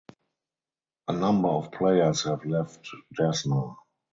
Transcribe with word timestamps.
A 1.09 1.13
number 1.13 1.49
of 1.49 1.71
players 1.71 2.23
have 2.23 2.43
left 2.43 2.89
Desna. 3.15 3.77